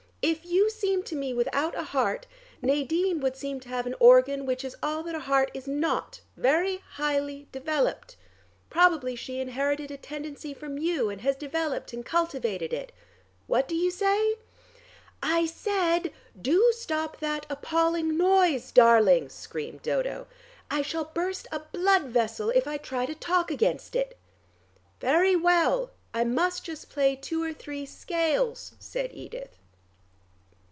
[0.23, 2.27] If you seemed to me without a heart,
[2.61, 6.21] Nadine would seem to have an organ which is all that a heart is not,
[6.37, 8.17] very highly developed.
[8.69, 12.91] Probably she inherited a tendency from you, and has developed and cultivated it.
[13.47, 14.35] What do you say?"
[15.23, 20.27] "I said, do stop that appalling noise, darling," screamed Dodo.
[20.69, 24.15] "I shall burst a blood vessel if I try to talk against it."
[24.99, 29.57] "Very well: I must just play two or three scales," said Edith.